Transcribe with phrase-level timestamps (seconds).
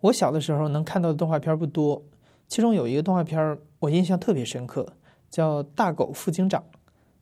[0.00, 2.02] 我小的时候能看到的动画片不多，
[2.48, 4.94] 其中有一个动画片我印象特别深刻，
[5.30, 6.62] 叫《大狗副警长》。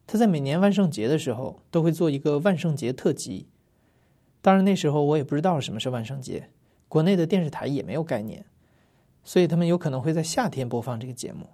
[0.06, 3.48] 他在每年万圣节的时候都会做一个万圣节特辑。
[4.40, 6.48] 当然那时候我也不知道什么是万圣节，
[6.88, 8.46] 国内的电视台也没有概念，
[9.22, 11.50] 所以他们有可能会在夏天播放这个节目。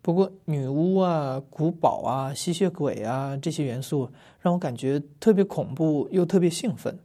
[0.00, 6.98] 不过女巫啊、古堡啊、吸血鬼啊这些元素让我感觉特别恐怖又特别兴奋。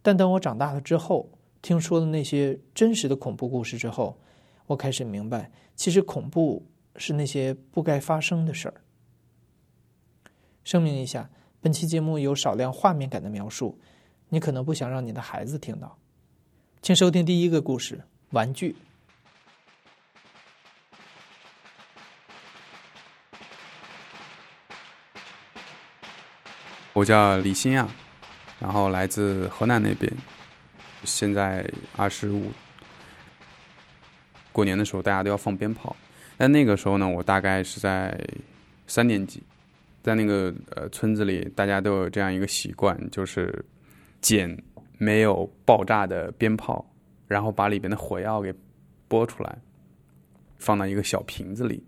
[0.00, 1.28] 但等我长大了之后，
[1.62, 4.18] 听说了那些真实的恐怖故事之后，
[4.66, 6.66] 我开始明白，其实恐怖
[6.96, 8.82] 是那些不该发生的事儿。
[10.64, 11.30] 声明一下，
[11.60, 13.78] 本期节目有少量画面感的描述，
[14.28, 15.96] 你可能不想让你的孩子听到。
[16.82, 18.74] 请收听第一个故事：玩具。
[26.92, 27.88] 我叫李新亚，
[28.58, 30.12] 然后来自河南那边，
[31.04, 31.64] 现在
[31.96, 32.50] 二十五。
[34.52, 35.96] 过年的时候大家都要放鞭炮，
[36.36, 38.18] 但那个时候呢，我大概是在
[38.86, 39.42] 三年级，
[40.02, 43.64] 在那个呃村子里，大家都有这样一个习惯，就是
[44.20, 44.56] 捡
[44.98, 46.84] 没有爆炸的鞭炮，
[47.26, 48.54] 然后把里边的火药给
[49.08, 49.58] 拨出来，
[50.58, 51.82] 放到一个小瓶子里。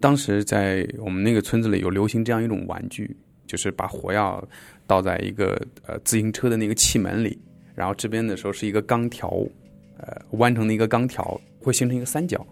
[0.00, 3.16] 当时在我们那个村子里有流行这样一种玩具。
[3.46, 4.46] 就是把火药
[4.86, 7.40] 倒在一个呃自行车的那个气门里，
[7.78, 9.28] 然后这边的时候是一个钢条，
[9.98, 12.44] 呃弯成的一个钢条，会形成一个三角，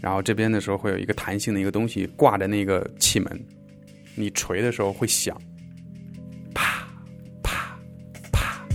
[0.00, 3.46] 然后这边的时候会有一个弹性的一个东西挂着那个气门，
[4.14, 5.38] 你锤的时候会响，
[6.54, 6.88] 啪
[7.42, 7.78] 啪
[8.32, 8.66] 啪。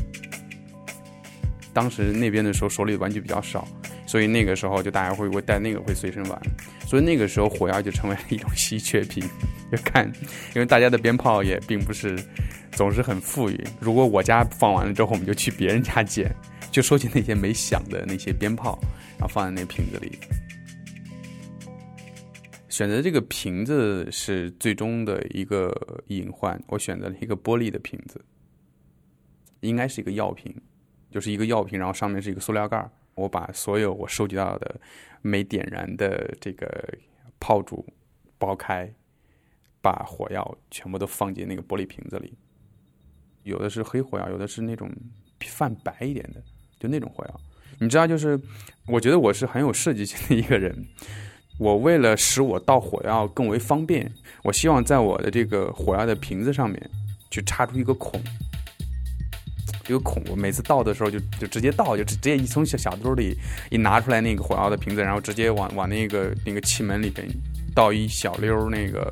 [1.73, 3.67] 当时那边的时候手里的玩具比较少，
[4.05, 6.39] 所以那个时候就大家会会带那个会随身玩。
[6.85, 9.23] 所以那个时候火药就成为了一种稀缺品，
[9.71, 10.05] 就看，
[10.53, 12.15] 因为大家的鞭炮也并不是
[12.71, 13.63] 总是很富裕。
[13.79, 16.33] 如果我家放完了之后，我们就去别人家捡，
[16.71, 18.79] 就收集那些没响的那些鞭炮，
[19.17, 20.17] 然后放在那瓶子里。
[22.69, 28.23] 选择这个瓶子是最终的一个隐患，我选择了一个玻璃的瓶子，
[29.61, 30.55] 应该是一个药瓶，
[31.11, 34.79] 就是一个药瓶，然后上面是一个塑料盖我把所有我收集到的。
[35.21, 36.97] 没点燃的这个
[37.41, 37.85] 炮竹
[38.39, 38.89] 剥开，
[39.81, 42.33] 把火药全部都放进那个玻璃瓶子里。
[43.49, 44.89] 有的是黑火药，有的是那种
[45.45, 46.41] 泛白一点的，
[46.79, 47.41] 就那种火药。
[47.79, 48.39] 你知道，就是
[48.87, 50.73] 我觉得我是很有设计性的一个人。
[51.57, 54.09] 我为了使我倒火药更为方便，
[54.43, 56.89] 我希望在我的这个火药的瓶子上面
[57.29, 58.21] 去插出一个孔。
[59.87, 63.35] 一个孔，我每次倒的时候就就直接倒，就直接一从小小兜里
[63.71, 67.27] 一拿出来那个火药的瓶子，然后直接往往那个那个气门里边
[67.73, 69.11] 倒一小溜那个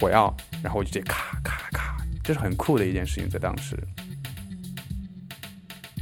[0.00, 1.97] 火药，然后我就直接咔咔咔，
[2.28, 3.74] 这是很酷的一件事情，在当时。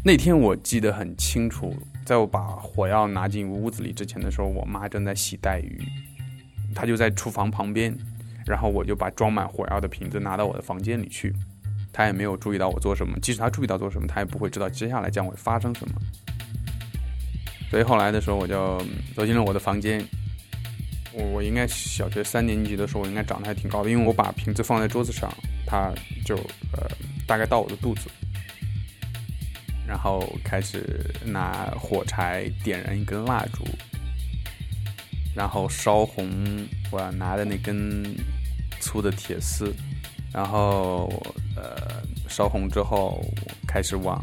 [0.04, 1.72] 那天我记得很清楚，
[2.04, 5.80] 在我把火药拿进屋子里之前的时候，我妈正在洗带鱼，
[6.74, 7.96] 她就在厨房旁边，
[8.44, 11.32] 然后我就把装满火药的瓶子拿到我的房间里去。
[11.92, 15.94] 她也没有注意到我做什么，即使她注意到做什么，她也不会知道接下来将会发生什么。
[17.70, 20.04] 所以后来的时候，我就走进了我的房间。
[21.16, 25.32] 我我应该小学三年级的时候，我应该长得还挺高的，因为我把瓶子放在桌子上，
[25.66, 25.92] 它
[26.24, 26.36] 就
[26.72, 26.86] 呃
[27.26, 28.10] 大概到我的肚子，
[29.86, 33.64] 然后开始拿火柴点燃一根蜡烛，
[35.34, 36.28] 然后烧红
[36.90, 38.04] 我要拿的那根
[38.80, 39.74] 粗的铁丝。
[40.32, 41.08] 然后，
[41.56, 43.24] 呃，烧红之后，
[43.66, 44.22] 开始往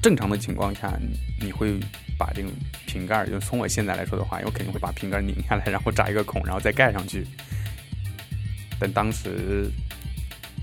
[0.00, 0.98] 正常的情况下，
[1.38, 1.78] 你会
[2.18, 2.48] 把这个
[2.86, 7.26] 瓶盖，就从我现在来说的话，我肯定会把瓶盖拧下来，然后扎一个孔，然后再盖上去。
[8.78, 9.70] 但当时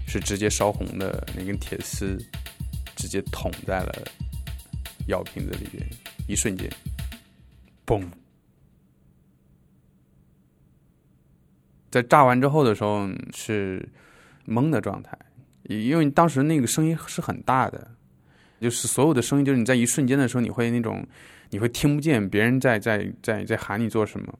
[0.07, 2.17] 是直接烧红的那根铁丝，
[2.95, 4.07] 直接捅在了
[5.07, 5.83] 药瓶子里边，
[6.27, 6.69] 一瞬间，
[7.85, 8.03] 嘣。
[11.89, 13.87] 在炸完之后的时候是
[14.47, 15.17] 懵的状态，
[15.63, 17.91] 因为当时那个声音是很大的，
[18.59, 21.05] 就是所有的声音，就是你在一瞬间的时候，你会那种
[21.53, 24.39] 你会听不见别人在在在在喊你做什么。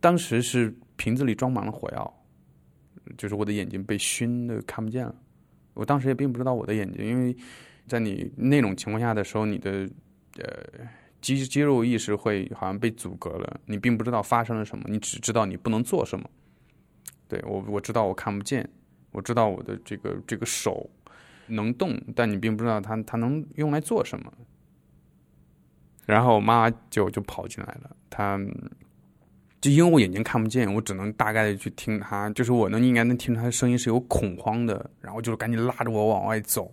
[0.00, 2.24] 当时是瓶子里装满了火药，
[3.16, 5.14] 就是我的眼睛被熏的看不见了。
[5.74, 7.36] 我当时也并不知道我的眼睛，因为
[7.86, 9.88] 在你那种情况下的时候，你的
[10.38, 10.86] 呃。
[11.20, 16.28] 肌肌肉意识会好像被阻隔了，你并不知道发生了什么，你只知道你不能做什么。
[17.28, 18.68] 对我，我知道我看不见，
[19.12, 20.90] 我知道我的这个这个手
[21.54, 24.32] 能动，但你并不知道它它能用来做什么。
[26.06, 28.38] 然后我妈就就跑进来了，她
[29.60, 36.72] 就因为我眼睛看不见，我只能大概的去听她，就是我能应该能听出她的声音是有恐慌的，然后就是赶紧拉着我往外走。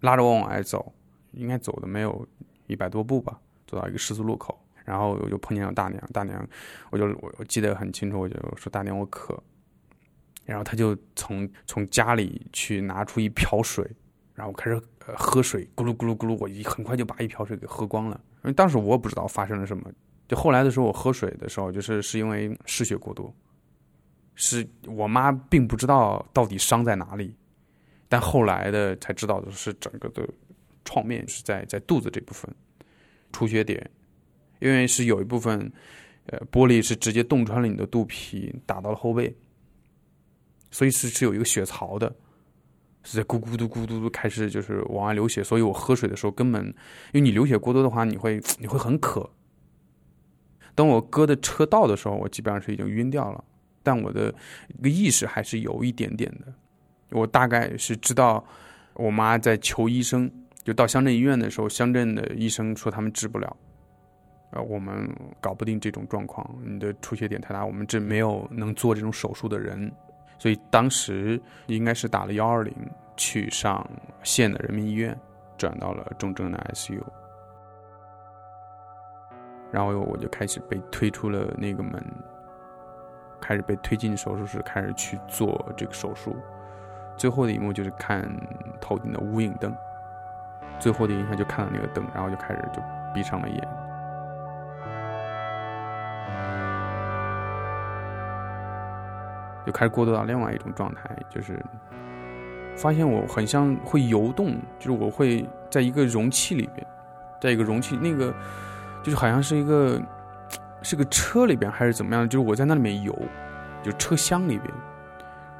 [0.00, 0.92] 拉着我往外走，
[1.32, 2.28] 应该走的没有
[2.66, 4.54] 一百多步吧，走到一个十字路口，
[4.84, 6.46] 然后我就碰见了大娘，大娘，
[6.90, 9.42] 我就我我记得很清楚，我就说大娘我渴，
[10.44, 13.88] 然后他就从从家里去拿出一瓢水，
[14.34, 19.90] 然后开始呃喝水，咕噜咕噜咕噜，我一很快就把一瓢水给喝光了，因为当时我不知道发生了什么，
[20.28, 23.34] 就后来的时候我喝水的时候，就是是因为失血过多。
[24.36, 27.36] 是我妈并不知道到底伤在哪里，
[28.08, 30.28] 但后来的才知道的是整个的
[30.84, 32.52] 创面是在在肚子这部分
[33.32, 33.88] 出血点，
[34.58, 35.72] 因为是有一部分
[36.26, 39.32] 呃玻璃是直接洞穿了你的肚皮，打到了后背，
[40.74, 42.12] 所以是是有一个血槽的，
[43.04, 46.74] 是在咕咕嘟咕嘟嘟开始就是往外流血，所以我喝水的时候根本因
[47.12, 49.30] 为你流血过多的话，你会你会很渴。
[50.74, 53.44] 等我哥的车到的时候，我基本上是已经晕掉了。
[53.84, 54.34] 但我的
[54.80, 56.52] 一个意识还是有一点点的，
[57.12, 58.44] 我大概是知道，
[58.94, 60.28] 我妈在求医生，
[60.64, 63.56] 就到乡镇医院的时候，乡镇的医生说他们治不了，
[64.50, 65.08] 呃，我们
[65.40, 69.92] 搞不定这种状况，你的出血点太大，我们这没有能做这种手术的人，
[70.38, 72.74] 所以当时应该是打了幺二零
[73.16, 73.86] 去上
[74.22, 75.18] 县的人民医院，
[75.56, 77.02] 转到了重症的 ICU，
[79.70, 82.02] 然后我就开始被推出了那个门。
[83.40, 86.34] 开始被推进手术室，开始去做这个手术。
[87.14, 88.26] 最后的一幕就是看
[88.80, 89.70] 头顶的无影灯，
[90.78, 92.80] 最后的印象就看到那个灯，然后就开始就
[93.12, 93.68] 闭上了眼，
[99.66, 101.58] 就开始过渡到另外一种状态，就是
[102.76, 106.86] 发现我很像会游动，就是我会在一个容器里边，
[107.40, 108.34] 在一个容器，那个
[109.02, 110.00] 就是好像是一个。
[110.86, 112.28] 是个车里边还是怎么样？
[112.28, 113.18] 就是我在那里面游，
[113.82, 114.70] 就车厢里边，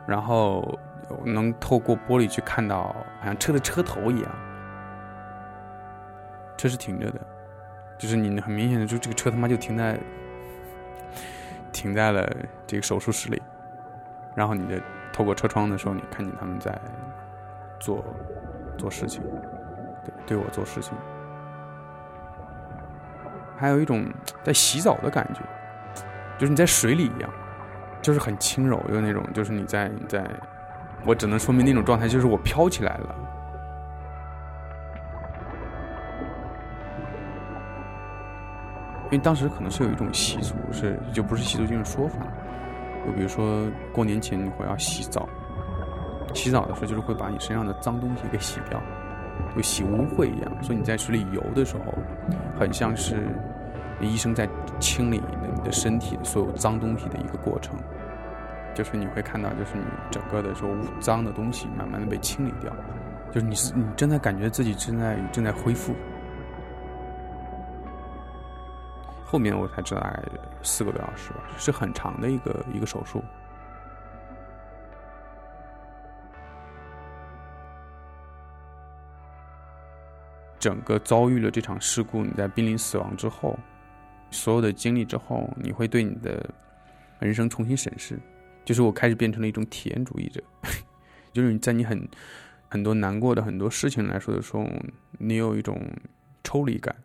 [0.06, 0.78] 然后
[1.24, 4.30] 能透过玻璃去看到，好像车的车头一样，
[6.58, 7.18] 车是停着的，
[7.96, 9.98] 就是你很明显的就这个车他妈就停在
[11.72, 12.30] 停在了
[12.66, 13.40] 这个手术室里，
[14.34, 14.80] 然后你的
[15.12, 16.76] 透过车窗的时候，你看见他们在
[17.78, 18.04] 做
[18.76, 19.22] 做事情，
[20.04, 20.92] 对，对我做事情。
[23.56, 24.04] 还有一种
[24.42, 25.40] 在洗澡的感觉，
[26.36, 27.30] 就是你在水里一样，
[28.02, 30.28] 就是很轻柔的那种，就是你在你在，
[31.06, 33.14] 我只能说明那种状态，就是我飘起来了。
[39.04, 42.16] 因为当时可能是有一种习俗，是就不是习俗，就是说法。
[43.04, 45.28] 就比如说过年前你会要洗澡，
[46.34, 48.80] 洗澡的时候就是会把你身上的脏东西给洗掉。
[49.54, 51.92] 就洗污秽一样，所以你在水里游的时候，
[52.58, 53.26] 很像是
[54.00, 54.48] 医生在
[54.78, 55.20] 清理
[55.56, 57.76] 你的身体的所有脏东西的一个过程。
[58.74, 60.68] 就是你会看到，就是你整个的说
[61.00, 62.72] 脏的东西慢慢的被清理掉，
[63.32, 65.94] 就是你是你正在感觉自己正在正在恢复。
[69.24, 70.22] 后面我才知道，大概
[70.62, 73.22] 四个多小时吧，是很长的一个一个手术。
[80.58, 83.58] 整个遭遇了这场事故，你在濒临死亡之后，
[84.30, 86.48] 所有的经历之后，你会对你的
[87.18, 88.18] 人生重新审视。
[88.64, 90.42] 就是我开始变成了一种体验主义者，
[91.34, 92.08] 就是你在你很
[92.66, 94.66] 很多难过的很多事情来说的时候，
[95.18, 95.78] 你有一种
[96.42, 96.96] 抽离感。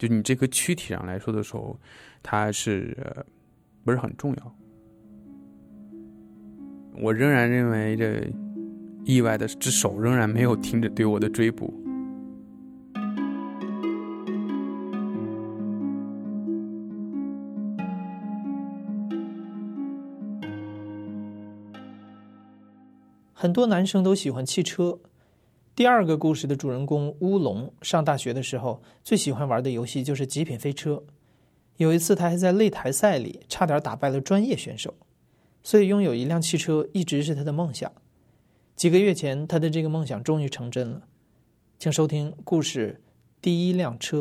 [0.00, 1.78] 就你这个躯体上来说的时候，
[2.22, 2.96] 它是
[3.84, 4.56] 不是很重要？
[7.02, 8.26] 我仍然认为这
[9.04, 11.70] 意外的之手仍然没有停止对我的追捕。
[23.34, 24.98] 很多男生都喜欢汽车。
[25.80, 30.92] 第二个故事的主人公乌龙上大学的时候，最喜欢玩的游戏就是《极品飞车》。
[31.78, 34.92] 有一次，他还在擂台赛里差点打败了专业选手，
[35.62, 37.90] 所以拥有一辆汽车一直是他的梦想。
[38.76, 41.00] 几个月前，他的这个梦想终于成真了。
[41.78, 43.00] 请收听故事
[43.40, 44.18] 《第一辆车》。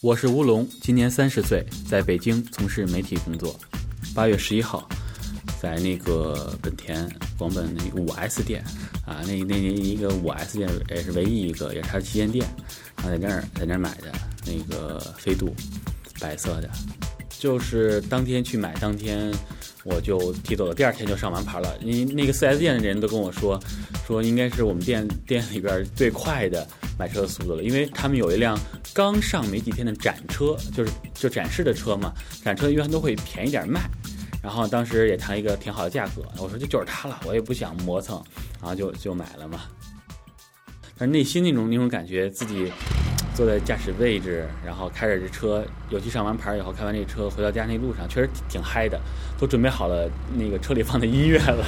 [0.00, 3.54] 我是乌龙，今年三十岁，在北京从事媒体工作。
[4.12, 4.88] 八月十一号。
[5.66, 8.62] 在那个本田广本那五 S 店
[9.04, 12.46] 啊，那那那一个五 S 店也是唯一一个，也是他旗舰店。
[12.98, 14.12] 然后在那儿在那儿买的
[14.46, 15.52] 那个飞度，
[16.20, 16.70] 白色的，
[17.40, 19.34] 就是当天去买，当天
[19.82, 21.76] 我就提走了，第二天就上完牌了。
[21.80, 23.60] 你那个四 S 店的人都跟我说，
[24.06, 26.64] 说应该是我们店店里边最快的
[26.96, 28.56] 买车的速度了，因为他们有一辆
[28.94, 32.12] 刚上没几天的展车，就是就展示的车嘛，
[32.44, 33.80] 展车一般都会便宜点卖。
[34.46, 38.22] 然后当时也谈一个挺好的价格，我说这就是它了，我也不想磨蹭，
[38.60, 39.62] 然后就就买了嘛。
[40.96, 42.70] 但内心那种那种感觉，自己
[43.34, 49.00] 坐在驾驶位置，然后开着这车，尤其上完牌以后开完这车回到家那路上，确实挺挺嗨的，
[49.36, 51.64] 都准备好了那个车里放的音乐了。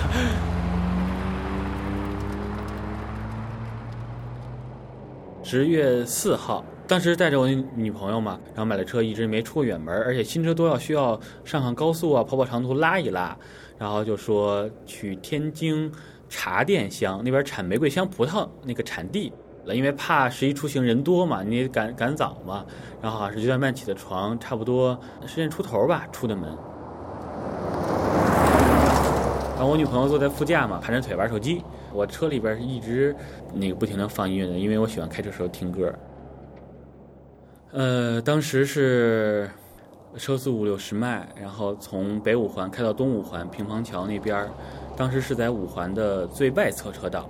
[5.43, 13.37] 十月四号，当时带着我女朋友嘛，然后买了车，一直没出过远门，而且新车都要需要上上高速啊，跑跑长途拉一拉，
[13.77, 15.93] 然后就说去天津
[16.31, 19.31] 茶店乡那边产玫瑰香葡萄那个产地，
[19.67, 22.65] 因为怕十一出行人多嘛，你赶赶早嘛，
[23.03, 26.49] 然后好像是九点半起的床，差不多十点出头吧出的门。
[29.57, 31.63] 然后我女朋友坐在副驾嘛，盘着腿玩手机。
[31.93, 33.15] 我车里边是一直
[33.53, 35.93] 那个不停的放音乐的，因为我喜欢开车时候听歌。
[37.71, 39.51] 呃，当时是
[40.17, 44.49] 车速五六十迈，然后从北五环开到东五环平房桥那边
[44.97, 47.29] 当时是在五环的最外侧车道，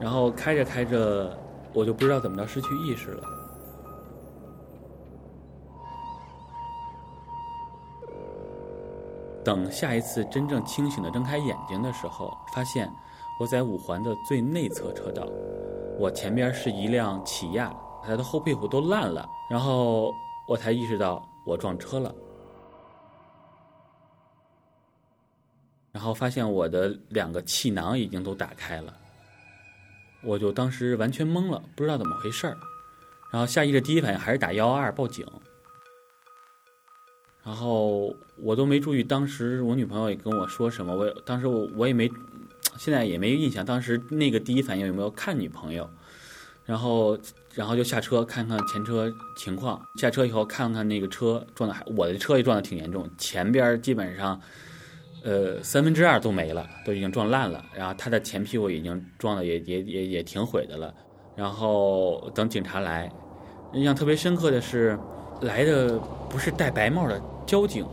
[0.00, 1.36] 然后开着开着，
[1.74, 3.22] 我就不知道怎么着失去意识了。
[9.44, 12.90] 等下一次真正清醒的睁开眼睛的时候，发现
[13.38, 15.26] 我在五环的最内侧车道，
[15.98, 17.72] 我前边是一辆起亚，
[18.08, 20.14] 他的后屁股都烂了，然后
[20.48, 22.14] 我才意识到我撞车了，
[25.92, 28.96] 然后发现我的两个气囊已经都打开了，
[30.24, 32.56] 我就当时完全懵了，不知道怎么回事儿，
[33.30, 35.26] 然后下意识第一反应还是打幺幺二报警。
[37.44, 42.10] 然后我都没注意，当时我女朋友也跟我说什么，我当时我我也没，
[42.78, 45.88] 现在也没印象，当时那个第一反应有没有看女朋友，
[46.68, 47.18] 然后
[47.54, 54.38] 然后就下车看看前车情况，下车以后看看那个车撞的还，我的车也撞的挺严重，前边基本上，
[55.24, 60.94] 呃三分之二都没了，都已经撞烂了，然后他的前屁股已经撞的也也也也挺毁的了，
[61.34, 63.10] 然后等警察来，
[63.72, 64.98] 印象特别深刻的是。
[65.42, 65.96] 来的
[66.28, 67.86] 不是戴白帽的交警，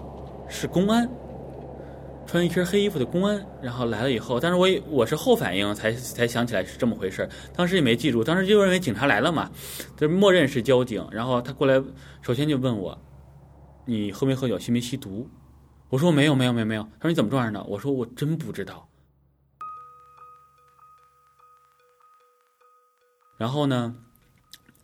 [0.50, 1.08] 是公安，
[2.26, 3.44] 穿一身黑衣服的公安。
[3.62, 9.50] 然后来了以后，但是我我是后反应才才想起来是这么回事当时也没记住，当时就认为警察来了嘛，
[9.98, 11.06] 就默认是交警。
[11.12, 11.82] 然后他过来，
[12.22, 12.98] 首先就问我
[13.86, 14.60] ：“你喝没喝酒？
[14.60, 15.30] 吸没吸毒？”
[15.90, 18.90] 我说：“没有，没有，没有，没有。”他说：“你怎么撞上的？”我说：“我真不知道。”
[23.38, 23.96] 然后呢？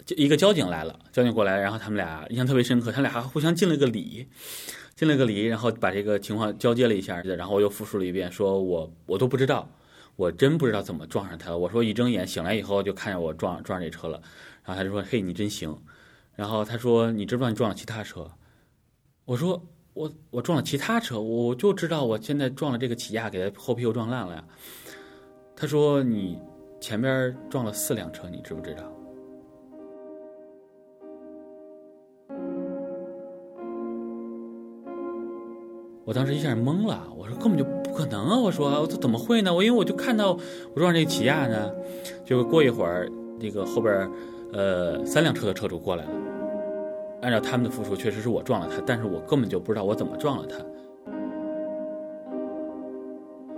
[0.04, 4.28] 就一个交警来了，交警过来，然后他们俩印象特别深刻，他俩还互相敬了个礼，
[5.02, 9.68] 敬了个礼，然后把这个情况交接了一下，然后我又复述了一遍，说我我都不知道，
[10.16, 11.58] 我真不知道怎么撞上他了。
[11.58, 14.22] 我说一睁眼醒来以后就看见我撞撞这车了，
[14.64, 15.76] 然后他就说嘿你真行，
[16.36, 18.30] 然后他说你知不知道你撞了其他车？
[19.26, 19.60] 我说
[19.96, 24.44] 我我撞了其他车，我就知道我现在撞了这个起亚，给他后屁股撞烂了呀。
[25.56, 26.38] 他说你
[26.80, 28.84] 前边撞了四辆车，你知不知道？
[36.12, 38.38] 我当时一下懵了，我说根本就不可能啊！
[38.38, 39.54] 我说这怎么会呢？
[39.54, 40.38] 我因为我就看到
[40.74, 41.72] 我撞这个起亚呢，
[42.26, 44.12] 就过一会儿，那个后边
[44.52, 46.12] 呃三辆车的车主过来了，
[47.22, 50.58] 按照他们的复述，确实是我撞了他，但是我根本就不知道我怎么撞了他。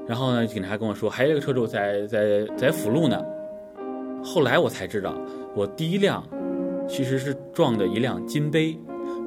[0.05, 3.19] 然后呢，警察跟我说还有一个车主在在在辅路呢。
[4.23, 5.15] 后来我才知道，
[5.55, 6.23] 我第一辆
[6.87, 8.77] 其实是撞的一辆金杯，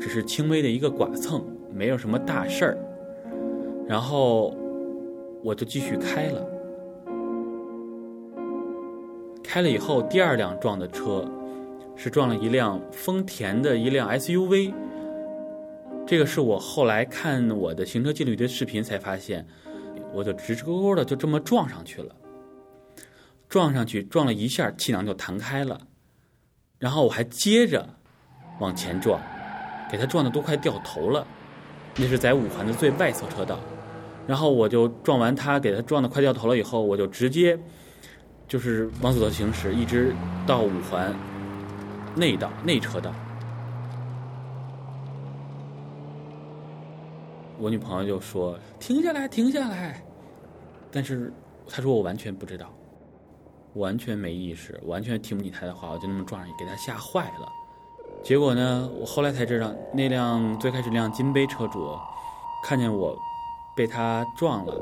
[0.01, 2.79] 只是轻微的一个剐蹭，没有什么大事儿。
[3.89, 4.55] 然后
[5.45, 6.45] 我就继续开了，
[9.45, 11.25] 开了以后，第二辆撞的车
[11.95, 14.75] 是撞了一辆丰田的一辆 SUV。
[16.05, 19.47] 这个是我后来看我的行车记录仪的视频才发现，
[20.13, 22.15] 我就直直勾勾的就这么撞上去了。
[23.49, 25.81] 撞上去撞了一下，气囊就弹开了，
[26.79, 27.89] 然后我还接着
[28.59, 29.21] 往前撞，
[29.89, 31.25] 给他撞的都快掉头了。
[31.97, 33.59] 那是在五环的最外侧车道。
[34.27, 37.59] 然后我就撞完他，给他撞的快掉头了以后，我就直接
[38.49, 40.13] 就是往左行驶，一直
[40.47, 41.15] 到五环
[42.15, 43.13] 内道内车道。
[47.59, 50.03] 我女朋友就说：“停下来，停下来。”
[50.93, 51.33] 但是
[51.69, 52.67] 她说我完全不知道，
[53.75, 57.49] 完全没意识，完全听不进他的话，我就那么撞上去，给她吓坏了。
[58.23, 61.97] 结果呢，我后来才知道，那辆最开始那辆金杯车主
[62.63, 63.17] 看见我。
[63.77, 64.73] 被他撞了，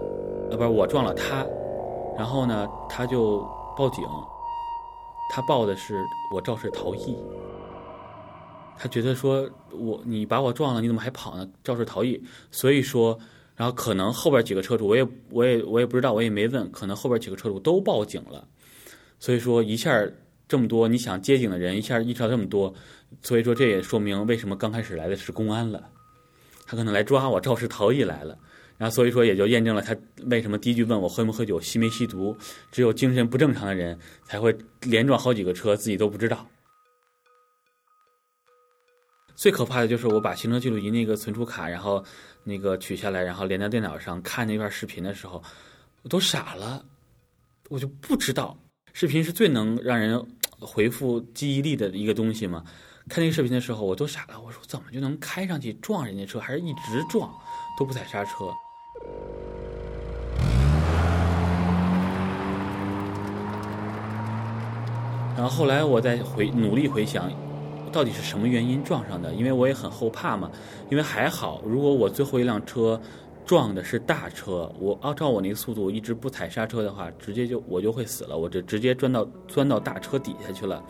[0.50, 1.44] 呃，不是我撞了他，
[2.16, 3.40] 然后呢，他就
[3.76, 4.04] 报警，
[5.30, 6.00] 他报的是
[6.32, 7.16] 我肇事逃逸，
[8.78, 11.48] 他觉得说我你把我撞了，你怎么还跑呢？
[11.64, 12.22] 肇事逃逸，
[12.52, 13.18] 所以说，
[13.56, 18.46] 然后可能后边几个车主，我也我也我也不知道，我也没问，可能后边几个车主都报警了，
[19.18, 20.06] 所以说一下
[20.46, 22.72] 这么多你想接警的人，一下意识到这么多，
[23.22, 25.82] 所以说这也说明为什么刚开始来的是公安了，
[26.64, 28.38] 他可能来抓我肇事逃逸来了。
[28.84, 32.36] 然后所以说也就验证了他为什么第一句问我喝没喝酒、吸没吸毒，
[32.70, 36.46] 只有精神不正常的人才会连撞好几个车，自己都不知道。
[39.34, 42.04] 最可怕的就是我把行车记录仪那个存储卡，然后
[42.42, 45.42] 那个取下来，然后连到电脑上看那段视频的时候，
[46.02, 46.84] 我都傻了，
[47.70, 48.54] 我就不知道
[48.92, 50.22] 视频是最能让人
[50.60, 52.62] 回复记忆力的一个东西嘛。
[53.08, 57.34] 看那个视频的时候，我都傻了，我说怎么就能开上去撞人家车，还是一直撞
[57.78, 58.52] 都不踩刹车？
[65.34, 67.30] 然后后来我再回努力回想。
[67.92, 69.32] 到底是什么原因撞上的？
[69.34, 70.50] 因为我也很后怕嘛。
[70.90, 73.00] 因为还好，如果我最后一辆车
[73.46, 80.82] 撞的是大车，我按照我那个速度一直不踩刹车的话，直接就我就会死了，我就直接钻到钻到大车底下去了。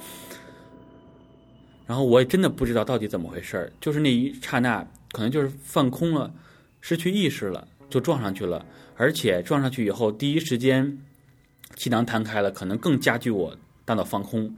[1.87, 4.83] 然后我也真的不知道到底怎么回事，就是那一刹那，
[5.13, 6.33] 可能就是放空了，
[6.81, 8.65] 失去意识了，就撞上去了。
[8.97, 10.99] 而且撞上去以后，第一时间
[11.77, 14.55] 气囊弹开了，可能更加剧我大脑放空。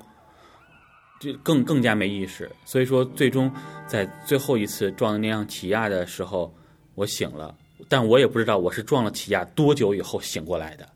[1.18, 3.50] 就更更加没意识，所以说最终
[3.86, 6.54] 在最后一次撞那辆起亚的时候，
[6.94, 7.56] 我醒了，
[7.88, 10.86] 但我也不知道我是撞了起亚多久以后醒过来的。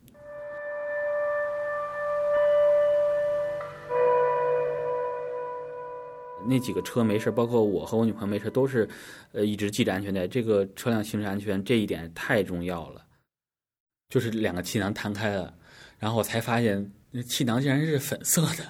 [6.47, 8.87] 那几个车没事，包括我和我女朋友没事，都是
[9.33, 10.29] 呃一直系着安全带。
[10.29, 13.03] 这个车辆行驶安全这一点太重要了，
[14.11, 15.55] 就是两个气囊弹开了，
[15.99, 18.65] 然后我才发现那气囊竟然是粉色的。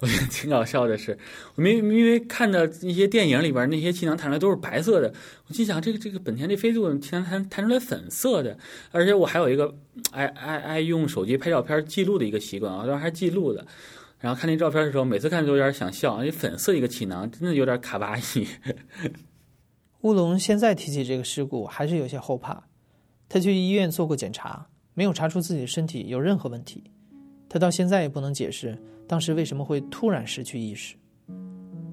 [0.00, 1.18] 我觉得挺搞笑的是，
[1.56, 5.12] 我明因为看的一些电影里边那些气囊弹出来都是白色的，
[5.48, 8.56] 我心想这个这个本田这飞度气囊弹弹出来粉色的，
[8.92, 9.74] 而且我还有一个
[10.12, 13.66] 爱爱爱用手机拍照片记录的一个习惯啊，当时还记录的，
[14.20, 18.46] 然后看那照片的时候，每次看都有点想笑，那粉色一个气囊真的有点卡哇伊。
[20.02, 22.68] 乌龙现在提起这个事故还是有些后怕，
[23.28, 26.84] 他去医院做过检查，没有查出自己的身体有任何问题，
[27.48, 28.76] 他到现在也不能解释。
[29.06, 30.94] 当时为什么会突然失去意识？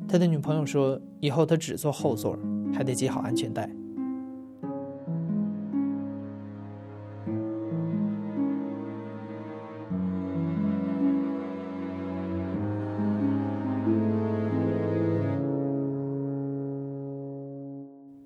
[0.07, 2.37] 他的女朋友说：“以后他只坐后座，
[2.73, 3.69] 还得系好安全带。”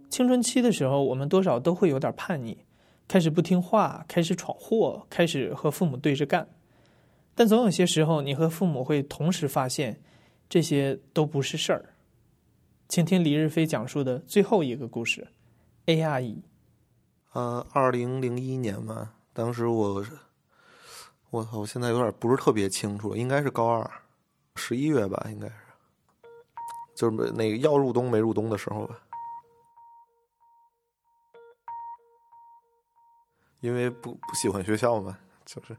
[0.10, 2.58] 青春期的时候，我们多少都会有点叛逆，
[3.08, 6.46] 开始不听话，开始闯祸，开始和父母对着干。
[7.40, 10.04] 但总有些时候，你和父母会同时发现，
[10.50, 11.94] 这些都不是事儿。
[12.90, 15.26] 请听李日飞讲述的最后一个故事
[15.86, 16.44] ：A R E。
[17.32, 20.06] 呃，二零零一年吧，当时我，
[21.30, 23.90] 我操，我现在有点不是特别清楚，应该是高二，
[24.56, 25.56] 十一月吧，应该是，
[26.94, 29.00] 就是那个要入冬没入冬的时候吧，
[33.62, 35.74] 因为不不喜欢学校嘛，就是。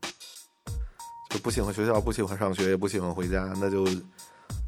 [1.30, 3.86] 就不喜欢学校，不喜欢上学，也不喜欢回家，那就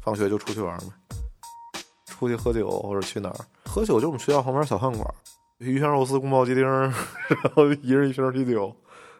[0.01, 0.93] 放学就出去玩嘛，
[2.05, 5.13] 出去喝酒或者去哪儿喝酒，就我们学校旁边小饭馆，
[5.57, 6.93] 鱼香肉丝、宫保鸡丁， 然
[7.53, 8.73] 后一人一瓶啤酒，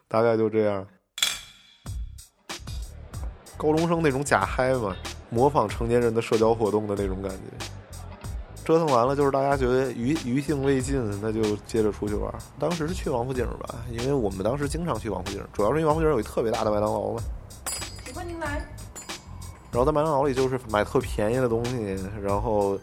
[0.08, 0.88] 大概就这样。
[3.58, 4.96] 高中生那种假嗨嘛，
[5.30, 7.73] 模仿成年人的社交活动的那种感觉。
[8.64, 12.34] 折腾完了，就是大家觉得余余兴未尽，那就接着出去玩。
[12.58, 17.22] 当时是去王府井吧，因为我们当时经常去王府井，主要是因为王府井有一特别大的麦当劳嘛。
[18.14, 18.66] 欢迎您来。
[19.72, 22.80] 然后在麦当劳里就是买特便宜的东西，然后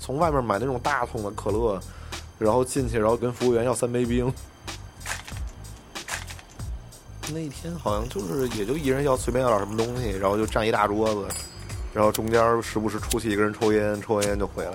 [0.00, 1.80] 从外面买那种大桶的可乐，
[2.38, 4.32] 然后进去，然后跟服务员要三杯冰。
[7.30, 11.26] 那一天好像就是也就一人要随便要点什么东西，然后就占一大桌子。
[11.94, 14.72] 然后中间时不时出去一个人抽烟，抽完烟就回来，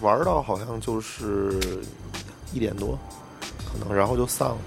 [0.00, 1.58] 玩到好像就是
[2.52, 2.98] 一点多，
[3.64, 4.58] 可能然后就散了。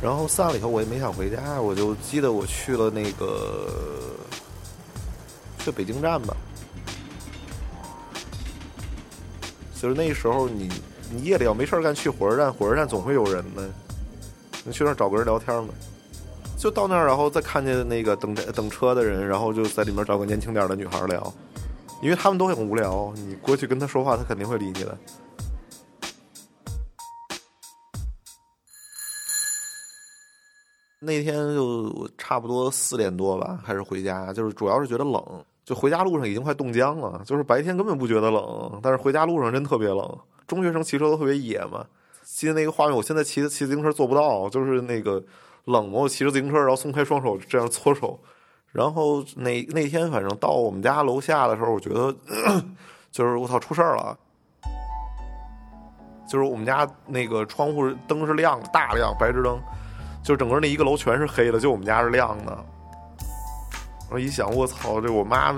[0.00, 3.68] 然后散了以后，我也没想回家，我就记得我去了那个
[5.58, 6.36] 去北京站吧。
[9.80, 10.70] 就是那时候，你
[11.10, 13.68] 你夜里要没事干，去火车站，火车站总会有人的，
[14.64, 15.68] 你去那找个人聊天嘛。
[16.62, 21.34] 就到那儿，然后再看见那个等等车的人，然后就在里面找个年轻点的女孩聊，
[22.00, 23.12] 因为他们都很无聊。
[23.16, 24.96] 你过去跟他说话，他肯定会理你的。
[31.00, 37.20] 那天就差不多四点多吧，开始回家，就是主要是觉得冷，就回家路上已经快冻僵了。
[37.26, 40.16] 就是白天根本不觉得冷，但是回家路上真特别冷。
[40.46, 41.84] 中学生骑车都特别野嘛，
[42.22, 45.20] 记得那个画面，我现在骑骑自行车做不到，就是那个。
[45.64, 46.00] 冷吗？
[46.00, 48.18] 我骑着自行车，然后松开双手，这样搓手，
[48.72, 52.14] 然后那那天反正到我们家楼下的时候，我觉得
[53.12, 54.18] 就是我操出事儿了，
[56.28, 59.60] 就是我们家那个窗户灯是亮的，大亮白炽灯，
[60.22, 62.64] 就整个那一个楼全是黑的，就我们家是亮的。
[64.10, 65.54] 我一想，我操，这我妈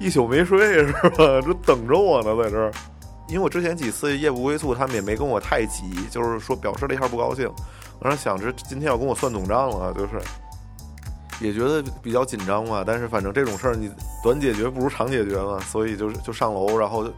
[0.00, 1.40] 一宿没睡是吧？
[1.42, 2.72] 这等着我呢，在这儿。
[3.28, 7.46] 因为我之前几次夜不归宿，他们也没跟我太急，就是说表示了一下不高兴。
[8.00, 10.20] 我想着今天要跟我算总账了，就是
[11.40, 12.82] 也觉得比较紧张嘛。
[12.86, 13.90] 但是反正这种事儿你
[14.22, 17.12] 短解决不如长解决嘛，所以就是就上楼，然后就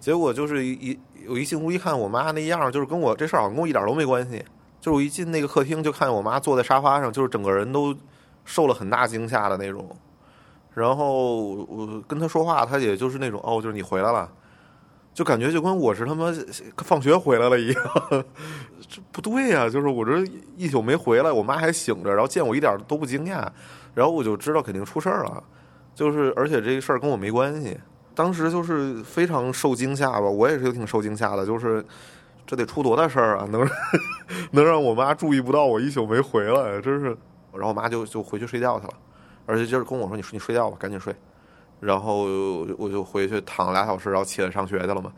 [0.00, 4.44] 结果就是一一我一进屋一看，我妈那样，就是跟我这事儿好像跟我一点都没关系。
[4.80, 7.94] 就是我一进那个客厅，就看见我妈坐在沙发上，就是整个人都
[8.44, 9.84] 受了很大惊吓的那种。
[10.76, 14.30] 然后我跟她说话，她也就是那种哦，就是你回来了，
[15.14, 16.30] 就感觉就跟我是他妈
[16.84, 17.82] 放学回来了一样。
[18.86, 20.22] 这不对呀、就是我这
[20.54, 23.48] 一宿没回来，我妈还醒着，然后见我一点都不惊讶，
[23.94, 25.42] 然后我就知道肯定出事儿了。
[25.94, 27.74] 就是而且这个事儿跟我没关系，
[28.14, 31.82] 当时就是非常受惊吓吧，我也是挺受惊吓的，就是。
[32.48, 33.48] 这得出多大事儿啊！
[33.50, 33.68] 能
[34.52, 37.06] 能让我妈注意不到我一宿没回来，真是。
[37.52, 38.92] 然后我妈就就回去睡觉去了，
[39.46, 41.14] 而且就是跟我说：“你你睡觉吧，赶紧睡。”
[41.80, 42.24] 然后
[42.78, 45.12] 我就回去躺俩小时，然后起来上学去了嘛。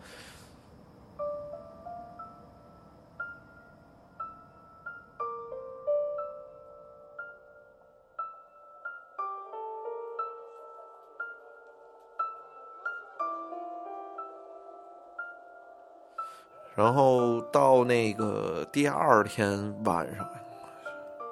[16.74, 20.24] 然后到那个第二天晚上，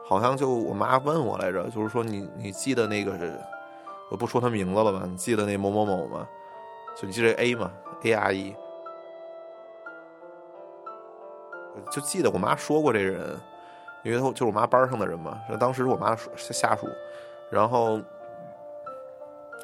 [0.08, 3.12] 好像就我妈问我来着，就是说你你记得那个，
[4.10, 5.02] 我不说他名字了吧？
[5.04, 6.26] 你记得那某某某吗？
[6.94, 7.70] 就你记得 A 吗
[8.04, 8.54] ？A 阿姨，
[11.90, 13.36] 就记得我妈说过这人，
[14.04, 16.86] 因为他就是我妈班上的人嘛，当时是我妈下属，
[17.50, 18.00] 然后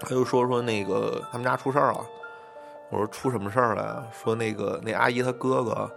[0.01, 2.05] 他就说说那个他们家出事儿了。
[2.91, 4.07] 我说出什么事儿了呀？
[4.13, 5.91] 说那个那阿姨她哥哥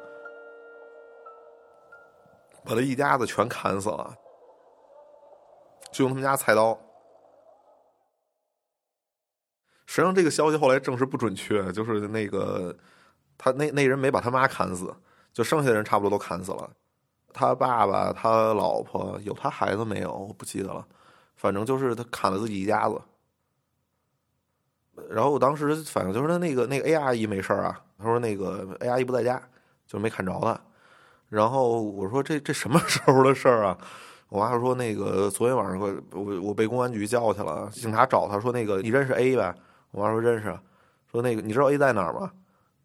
[2.64, 4.16] 把他一家子全砍死了，
[5.96, 6.78] 就用他们家菜刀。
[9.86, 12.76] 实际上这个消息后来证实不准确，就是那个
[13.38, 14.94] 他那那人没把他妈砍死，
[15.32, 16.70] 就剩下的人差不多都砍死了。
[17.32, 20.12] 他爸爸、他老婆有他孩子没有？
[20.12, 20.86] 我不记得了，
[21.38, 23.02] 反正就是他砍了自己一家子。
[25.10, 29.42] 然后我当时反正就是他那个那个 A 阿姨没事啊，他说那个 A 阿姨不在家，
[29.88, 30.60] 就没砍着他。
[31.30, 33.78] 然后我说这这什么时候的事儿啊？
[34.36, 35.80] 我妈说那个昨天晚上
[36.12, 39.56] 我我被公安局叫去了，警察找他说那个你认识 A 呗？
[39.92, 40.54] 我妈说认识。
[41.10, 42.30] 说那个你知道 A 在哪儿吗？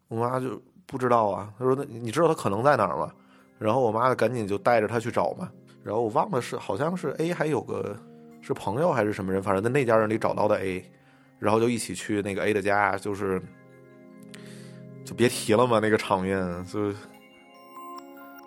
[0.07, 1.53] 我妈就不知道啊。
[1.59, 3.11] 他说那你知道他可能在哪儿吗？
[3.59, 5.51] 然后我妈就赶紧就带着他去找嘛。
[5.83, 7.93] 然后我忘了是好像是 A 还有个
[8.39, 10.89] 是朋友还是什么人，反正在那家人里找到的 A。
[11.37, 13.41] 然后就一起去那个 A 的家，就是
[15.03, 16.93] 就别提了嘛，那个场面就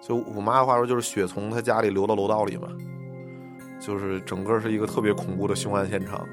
[0.01, 2.69] 就我妈的话说，就是血从他家里流到楼道里嘛，
[3.81, 6.27] 就是整个是一个特别恐怖的凶案现场。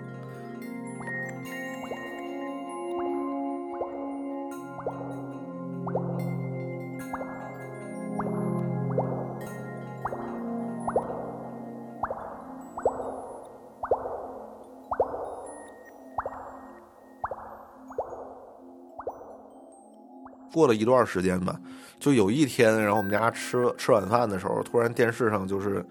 [20.53, 21.59] 过了一段时间吧，
[21.97, 25.83] 就有一天，然后我们家吃吃晚饭的时候，突然电视上就是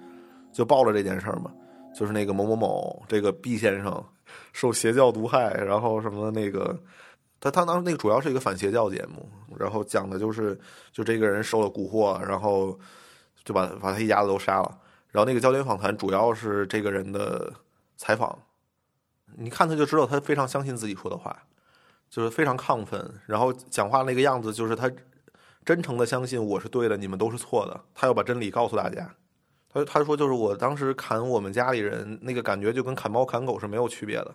[0.52, 1.50] 就报了这件事儿嘛，
[1.94, 4.04] 就是那个某某某这个 B 先生
[4.52, 6.78] 受邪教毒害，然后什么那个
[7.40, 10.58] 他他当时那个主要是一个反邪教节目，然后讲的就是
[10.92, 12.78] 就这个人受了蛊惑，然后
[13.44, 17.52] 就把把他一家子都杀了，然后那个焦点访谈主要是这个人的
[17.96, 18.38] 采访，
[19.36, 21.36] 你看他就知道他非常相信自己说的话。
[22.10, 24.90] 就是非常亢奋，然后讲话那个样子，就是他
[25.64, 27.80] 真诚的相信我是对的，你们都是错的。
[27.94, 29.08] 他要把真理告诉大家。
[29.72, 34.34] 他他说就是我当时砍我们家里人那个感觉，就跟砍猫砍狗是没有区别的。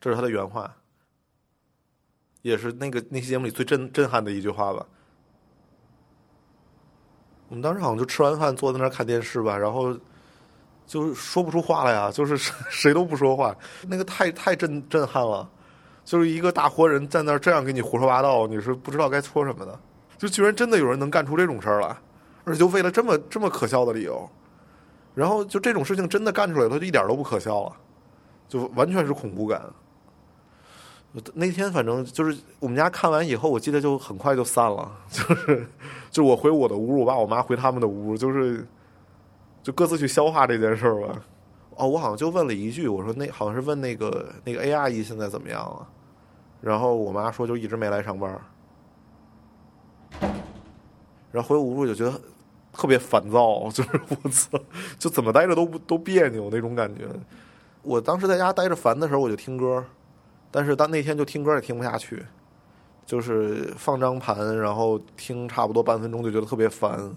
[0.00, 0.74] 这是他的原话，
[2.42, 4.84] 也是那个那期节目里最震震撼的一句话吧。
[7.48, 9.96] 我们当时好像就吃完饭坐在那儿看电视吧，然后
[10.86, 15.48] 就说不出话来呀，就是谁都不说话，那个太太震震撼了。
[16.04, 19.78] 就是一个大活人在那儿这样给你胡说八道，你是不知道该说什么的。
[20.18, 21.96] 就居然真的有人能干出这种事儿来，
[22.46, 24.26] 而且就为了这么这么可笑的理由，
[25.14, 27.72] 然后就这种事情真的干出来，他就一点都不可笑了，
[28.48, 29.60] 就完全是恐怖感。
[31.34, 35.66] 那天反正就是我们家看完以后，我记得就很快就散了，就是
[36.10, 38.64] 就我回我的屋，我爸我妈回他们的屋，就是
[39.62, 41.20] 就各自去消化这件事儿吧。
[41.74, 45.88] 哦，我好像就问了一句，我说那好像是问那个那个 A 阿姨现在怎么样了，
[46.60, 48.40] 然后我妈说就一直没来上班。
[51.32, 52.18] 然后回屋我就觉得
[52.76, 54.58] 特别烦躁，就是我操，
[54.98, 57.04] 就怎么待着都都别扭那种感觉。
[57.82, 59.84] 我当时在家待着烦的时候，我就听歌。
[60.50, 62.24] 但是当那天就听歌也听不下去，
[63.04, 67.14] 就是放张盘，然后听差不多半分钟就觉得特别烦，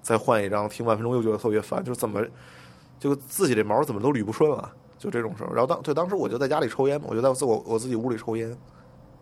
[0.00, 2.24] 再换一张听半分钟又觉得特别烦，就怎么
[2.98, 5.50] 就自己这毛怎么都捋不顺了，就这种事儿。
[5.52, 8.56] 然后当对当时我就在家里抽烟嘛，我就在自我我自己屋里抽烟，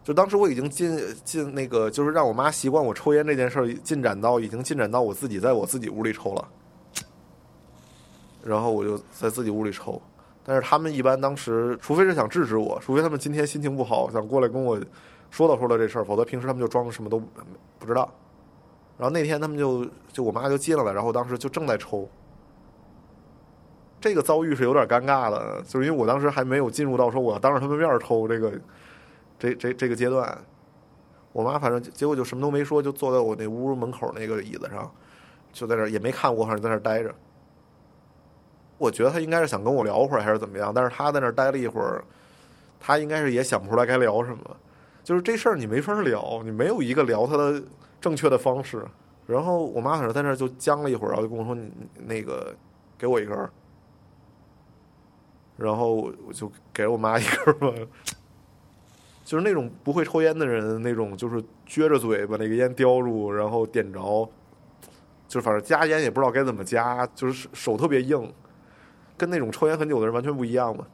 [0.07, 6.49] 就当时我已经进进那个就是让我妈习惯我抽烟这件事儿进展到已经进展到我自己在我自己屋里抽了，
[8.45, 10.01] 然后我就在自己屋里抽。
[10.45, 14.81] 但是他们一般当时，除非是想制止我，除非他们今天心情不好，想过来跟我
[15.29, 17.21] 说道说道这事儿，否则平时他们就装什么都
[17.81, 18.09] 不知道。
[18.97, 22.09] 然后那天他们就就我妈就进来了，然后当时就正在抽。
[24.01, 28.53] 这个遭遇是有点尴尬的，就是因为我当时还没有进入到说我当着他们面抽这个
[29.39, 30.37] 这这这个阶段。
[31.33, 34.91] 我妈反正结果就什么都没说，就坐在我那屋门口那个椅子上，
[35.53, 37.15] 就在那儿也没看我，反正在那儿待着。
[38.79, 40.73] 我觉得他应该是想跟我聊会儿，还是怎么样？
[40.75, 42.03] 但是他在那儿待了一会儿，
[42.81, 44.57] 他应该是也想不出来该聊什么。
[45.05, 47.63] 就是这事儿你没法聊，你没有一个聊他的
[48.01, 48.85] 正确的方式。
[49.27, 52.55] 然后我妈反正在那儿就僵了一会儿，然后就跟我说：“你那个
[52.97, 53.51] 给我一根儿。”
[55.57, 57.73] 然后我就给了我妈一根儿吧。
[59.27, 64.01] 就是那种不会抽烟的人，那种就是撅着嘴把那个烟叼住，然后点着，
[65.27, 68.33] 就是反正夹烟也不知道该怎么夹，就是手特别硬。
[69.17, 70.87] 跟那种抽烟很久的人完全不一样嘛，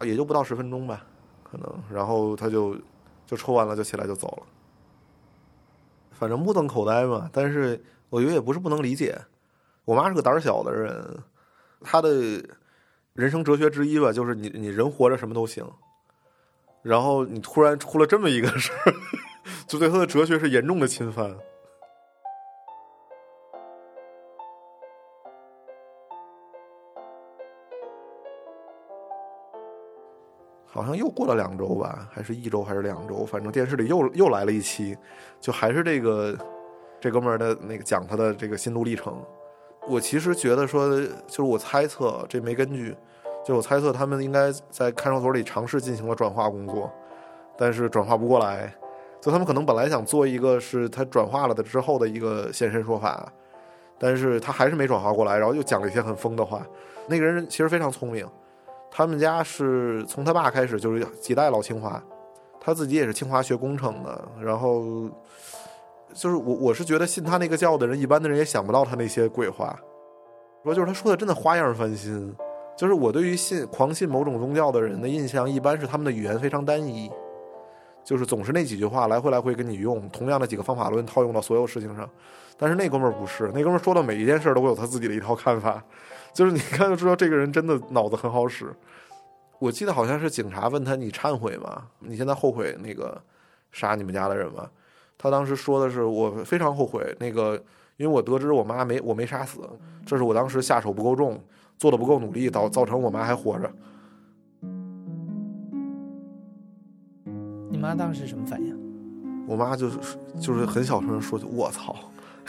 [0.00, 1.04] 也就不到十分钟吧，
[1.42, 2.74] 可能，然后他就
[3.26, 4.46] 就抽完了就起来就走了，
[6.12, 7.28] 反正目瞪口呆嘛。
[7.30, 7.78] 但是
[8.08, 9.14] 我觉得也不是不能理解，
[9.84, 11.18] 我妈是个胆小的人，
[11.82, 12.10] 她的
[13.12, 15.68] 人生哲学之一吧，就是你你人活着什么都行，
[16.82, 18.92] 然后你突然出了这么一个事儿，
[19.66, 21.36] 就对他的哲学是严重的侵犯。
[30.70, 33.26] 好像又过了两周吧，还是一周还是两周？
[33.26, 34.96] 反正电视里又又来了一期，
[35.40, 36.38] 就还是这个
[37.00, 39.20] 这哥们儿的那个讲他的这个心路历程。
[39.88, 40.88] 我其实觉得说，
[41.26, 42.94] 就是我猜测，这没根据，
[43.48, 46.92] 就我猜测他们应该在看守所里尝试进行了转化工作，
[47.56, 48.70] 但是转化不过来。
[49.22, 53.26] 就他们可能本来想做一个是他转化了的之后的一个现身说法，
[53.98, 56.62] 但是他还是没转化过来，然后又讲了一些很疯的话。
[57.06, 58.28] 那个人其实非常聪明。
[58.90, 62.02] 他们家是从他爸开始就是几代老清华，
[62.60, 64.28] 他自己也是清华学工程的。
[64.38, 65.08] 然后，
[66.12, 69.74] 就是我我是觉得信他那个教的人，一般的人也想不到他那些鬼话。
[70.64, 72.36] 说就是他说的真的花样翻新。
[72.78, 77.10] 就是我对于信狂信某种宗教的人的印象，一般是他们的语言非常单一，
[78.04, 82.08] 就是总是那几句话来回来回跟你用同样的几个方法论套用到所有事情上。
[82.56, 85.82] 但是那哥们儿不是，那哥们儿说的每一件事儿都会有他自己的一套看法。
[86.32, 88.72] 就是你看就知道这个人真的脑子很好使。
[89.58, 91.88] 我记得好像是警察问他：“你忏悔吗？
[91.98, 93.20] 你现在后悔那个
[93.72, 94.70] 杀你们家的人吗？”
[95.18, 97.60] 他当时说的是：“我非常后悔那个，
[97.96, 99.68] 因为我得知我妈没我没杀死，
[100.06, 101.42] 这是我当时下手不够重，
[101.78, 103.70] 做的不够努力，导造成我妈还活着。”
[107.70, 108.76] 你妈当时什么反应？
[109.46, 109.98] 我妈就是
[110.38, 111.94] 就是很小声说：“我操！”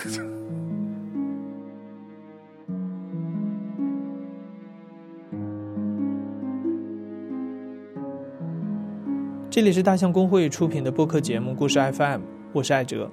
[9.51, 12.21] 这里是大象公会出品的播客节目《故事 FM》，
[12.53, 13.09] 我是艾哲。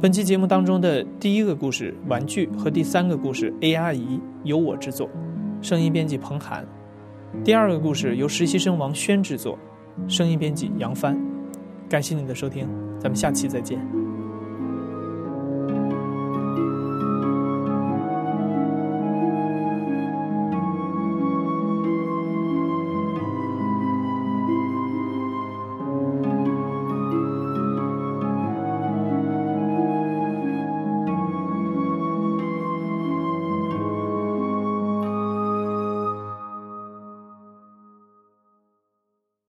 [0.00, 5.08] 本期节目当中的第一个故事《玩具》和第三个故事《A 阿姨》由我制作，
[5.60, 6.64] 声音编辑彭涵；
[7.44, 9.58] 第二个故事由实习生王轩制作，
[10.06, 11.18] 声音编辑杨帆。
[11.88, 12.68] 感谢您的收听，
[12.98, 13.97] 咱们下期再见。